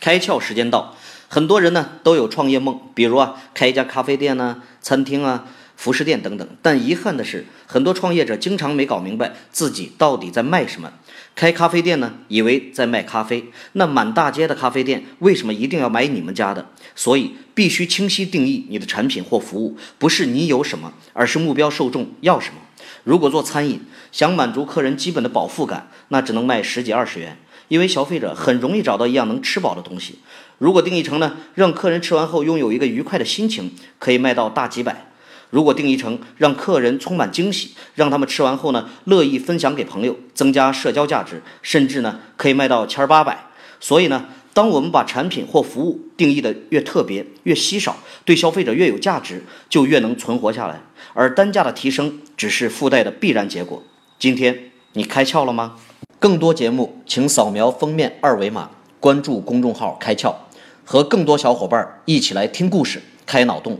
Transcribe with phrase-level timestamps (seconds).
[0.00, 0.96] 开窍时间到，
[1.28, 6.48] 很多人呢都有创业梦，比如啊开一家咖啡店呢、餐厅啊、服饰店等等。
[6.62, 10.90] 但遗憾的是，很多创业者经常没搞明白自己到底在卖什么。
[11.36, 16.66] 开咖啡店呢，以为在卖咖啡，那满大街的咖啡店为什么一定要买你们家的？
[16.96, 22.60] 所以必须清晰定义你的产品或服务，不是你有什么，而是目标受众要什么。
[23.04, 23.80] 如果做餐饮，
[24.12, 27.38] 想满足客人基本的饱腹感，那只能卖十几二十元。
[27.68, 30.18] 因为消费者很容易找到一样能吃饱的东西。
[30.58, 34.92] 如果定义成呢，让客人吃完后拥有一个愉快的心情，可以卖到大几百；
[35.50, 43.46] 如果定义成让客人充满惊喜，让他们吃完后呢，乐意分享给朋友，增加社交价值，甚至呢，可以卖到千八百。
[43.78, 50.82] 所以呢，当我们把产品或服务定义的越特别、越稀少，对消费者越有价值，就越能存活下来。
[51.14, 53.82] 而单价的提升只是附带的必然结果。
[54.18, 55.76] 今天你开窍了吗？
[56.18, 60.34] 更多节目，请扫描封面二维码，关注公众号“开窍”，
[60.84, 63.78] 和更多小伙伴一起来听故事、开脑洞。